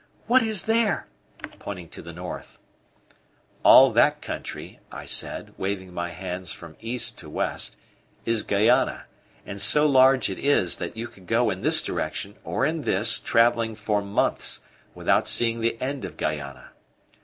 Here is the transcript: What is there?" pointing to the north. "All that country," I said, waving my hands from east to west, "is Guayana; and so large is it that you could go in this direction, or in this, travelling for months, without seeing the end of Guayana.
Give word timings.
What 0.25 0.41
is 0.41 0.63
there?" 0.63 1.05
pointing 1.59 1.87
to 1.89 2.01
the 2.01 2.11
north. 2.11 2.57
"All 3.61 3.91
that 3.91 4.19
country," 4.19 4.79
I 4.91 5.05
said, 5.05 5.53
waving 5.59 5.93
my 5.93 6.09
hands 6.09 6.51
from 6.51 6.75
east 6.79 7.19
to 7.19 7.29
west, 7.29 7.77
"is 8.25 8.41
Guayana; 8.41 9.05
and 9.45 9.61
so 9.61 9.85
large 9.85 10.27
is 10.27 10.73
it 10.73 10.79
that 10.79 10.97
you 10.97 11.07
could 11.07 11.27
go 11.27 11.51
in 11.51 11.61
this 11.61 11.83
direction, 11.83 12.35
or 12.43 12.65
in 12.65 12.81
this, 12.81 13.19
travelling 13.19 13.75
for 13.75 14.01
months, 14.01 14.61
without 14.95 15.27
seeing 15.27 15.59
the 15.59 15.79
end 15.79 16.03
of 16.03 16.17
Guayana. 16.17 16.71